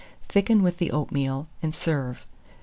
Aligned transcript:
Thicken 0.27 0.63
with 0.63 0.77
the 0.77 0.89
oatmeal, 0.89 1.47
and 1.61 1.75
serve. 1.75 2.25